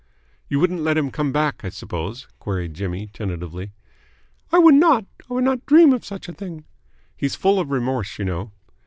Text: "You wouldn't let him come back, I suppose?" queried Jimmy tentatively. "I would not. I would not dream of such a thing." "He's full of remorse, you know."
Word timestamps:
"You 0.49 0.59
wouldn't 0.59 0.81
let 0.81 0.97
him 0.97 1.11
come 1.11 1.31
back, 1.31 1.63
I 1.63 1.69
suppose?" 1.69 2.27
queried 2.39 2.73
Jimmy 2.73 3.05
tentatively. 3.13 3.73
"I 4.51 4.57
would 4.57 4.73
not. 4.73 5.05
I 5.29 5.35
would 5.35 5.43
not 5.43 5.67
dream 5.67 5.93
of 5.93 6.03
such 6.03 6.27
a 6.27 6.33
thing." 6.33 6.65
"He's 7.15 7.35
full 7.35 7.59
of 7.59 7.69
remorse, 7.69 8.17
you 8.17 8.25
know." 8.25 8.51